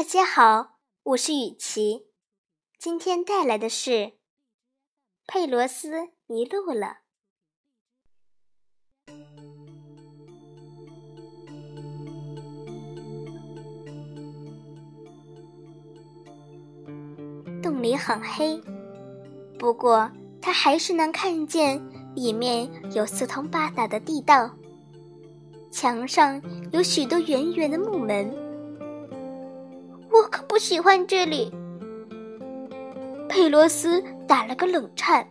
[0.00, 2.06] 大家好，我是雨琪，
[2.78, 4.14] 今天带来的是
[5.26, 5.90] 佩罗斯
[6.26, 7.00] 迷路了。
[17.62, 18.58] 洞里很黑，
[19.58, 20.10] 不过
[20.40, 21.78] 他还是能看见
[22.14, 24.50] 里面有四通八达的地道，
[25.70, 26.40] 墙上
[26.72, 28.49] 有许多圆圆的木门。
[30.20, 31.50] 我可不喜欢这里。
[33.26, 35.26] 佩罗斯打了个冷颤，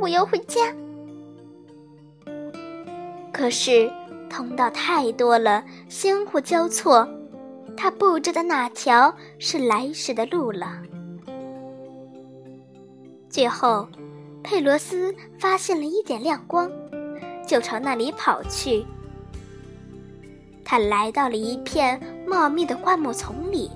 [0.00, 0.72] 我要回家。
[3.30, 3.90] 可是
[4.30, 7.06] 通道太多了，相互交错，
[7.76, 10.80] 他不知道哪条是来时的路了。
[13.28, 13.86] 最后，
[14.42, 16.72] 佩罗斯发现了一点亮光，
[17.46, 18.86] 就朝那里跑去。
[20.64, 23.70] 他来到了一片茂密的灌木丛里。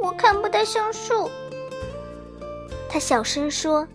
[0.00, 1.28] 我看不到橡树，
[2.88, 3.86] 他小声说：“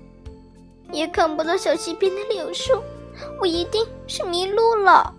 [0.91, 2.83] 也看不到小溪边的柳树，
[3.39, 5.13] 我一定是迷路了。”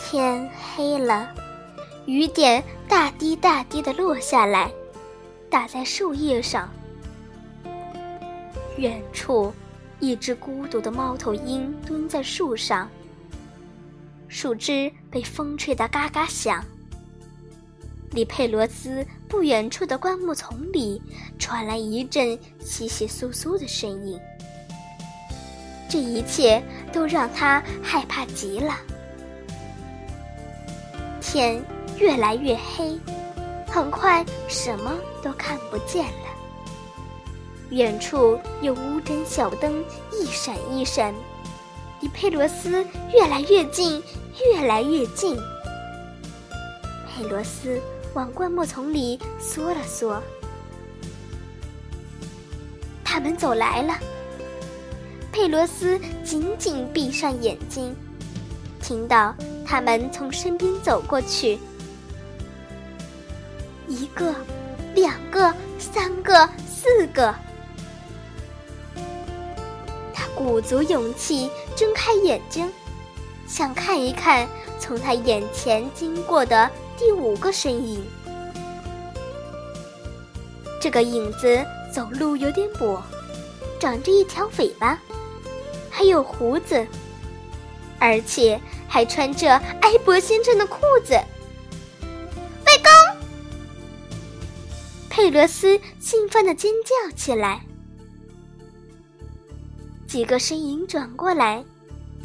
[0.00, 1.34] 天黑了，
[2.04, 4.70] 雨点大滴大滴的落下来，
[5.50, 6.68] 打在树叶上。
[8.76, 9.52] 远处，
[9.98, 12.88] 一只孤独的猫头鹰蹲在树上，
[14.28, 16.62] 树枝被风吹得嘎嘎响。
[18.12, 21.02] 离佩罗斯不远处的灌木丛里
[21.38, 22.28] 传来一阵
[22.64, 24.18] 窸窸窣窣的声音，
[25.88, 26.62] 这一切
[26.92, 28.74] 都让他害怕极了。
[31.20, 31.62] 天
[31.98, 32.98] 越来越黑，
[33.68, 36.26] 很快什么都看不见了。
[37.70, 41.12] 远处有乌针小灯一闪一闪，
[42.00, 44.02] 离佩罗斯越来越近，
[44.54, 45.36] 越来越近。
[47.08, 47.78] 佩罗斯。
[48.16, 50.22] 往灌木丛里缩了缩，
[53.04, 53.92] 他们走来了。
[55.30, 57.94] 佩罗斯紧紧闭上眼睛，
[58.80, 61.58] 听到他们从身边走过去，
[63.86, 64.34] 一个、
[64.94, 67.34] 两个、三个、四个。
[70.14, 72.66] 他鼓足勇气睁开眼睛，
[73.46, 74.48] 想看一看
[74.78, 76.70] 从他眼前经过的。
[76.98, 78.02] 第五个身影，
[80.80, 81.62] 这个影子
[81.92, 82.98] 走路有点跛，
[83.78, 84.98] 长着一条尾巴，
[85.90, 86.86] 还有胡子，
[87.98, 88.58] 而且
[88.88, 91.12] 还穿着埃博先生的裤子。
[91.12, 92.90] 外公，
[95.10, 97.60] 佩罗斯兴奋的尖叫起来。
[100.06, 101.62] 几个身影转过来，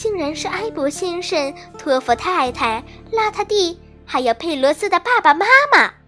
[0.01, 3.78] 竟然是埃博先生、托佛太太、邋遢弟。
[4.03, 6.00] 还有佩罗斯的爸爸妈妈。